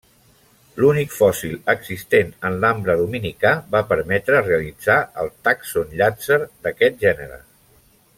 [0.83, 7.39] L'únic fòssil existent en l'ambre dominicà va permetre realitzar el Tàxon Llàtzer d'aquest gènere.